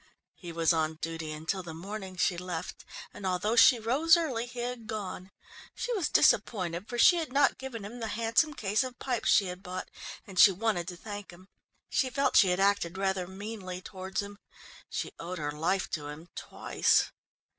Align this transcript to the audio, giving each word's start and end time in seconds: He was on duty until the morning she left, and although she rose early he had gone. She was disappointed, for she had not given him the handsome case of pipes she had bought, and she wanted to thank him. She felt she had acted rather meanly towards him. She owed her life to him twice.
He 0.33 0.51
was 0.51 0.73
on 0.73 0.95
duty 0.95 1.31
until 1.31 1.61
the 1.61 1.75
morning 1.75 2.15
she 2.17 2.35
left, 2.35 2.85
and 3.13 3.23
although 3.23 3.55
she 3.55 3.77
rose 3.77 4.17
early 4.17 4.47
he 4.47 4.57
had 4.57 4.87
gone. 4.87 5.29
She 5.75 5.93
was 5.93 6.09
disappointed, 6.09 6.89
for 6.89 6.97
she 6.97 7.17
had 7.17 7.31
not 7.31 7.59
given 7.59 7.85
him 7.85 7.99
the 7.99 8.07
handsome 8.07 8.55
case 8.55 8.83
of 8.83 8.97
pipes 8.97 9.29
she 9.29 9.45
had 9.45 9.61
bought, 9.61 9.91
and 10.25 10.39
she 10.39 10.51
wanted 10.51 10.87
to 10.87 10.97
thank 10.97 11.29
him. 11.29 11.49
She 11.87 12.09
felt 12.09 12.35
she 12.35 12.47
had 12.49 12.59
acted 12.59 12.97
rather 12.97 13.27
meanly 13.27 13.79
towards 13.79 14.23
him. 14.23 14.39
She 14.89 15.11
owed 15.19 15.37
her 15.37 15.51
life 15.51 15.87
to 15.91 16.07
him 16.07 16.29
twice. 16.35 17.11